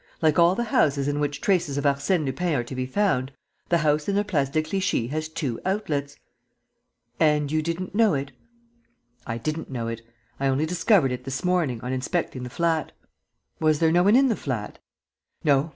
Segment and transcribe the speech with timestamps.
[0.19, 3.31] Like all the houses in which traces of Arsène Lupin are to be found,
[3.69, 6.15] the house in the Place de Clichy has two outlets."
[7.19, 8.31] "And you didn't know it?"
[9.27, 10.01] "I didn't know it.
[10.39, 12.93] I only discovered it this morning, on inspecting the flat."
[13.59, 14.79] "Was there no one in the flat?"
[15.43, 15.69] "No.